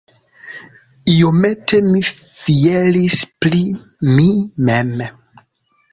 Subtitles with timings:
[1.15, 3.61] Iomete mi fieris pri
[4.17, 4.29] mi
[4.71, 4.95] mem!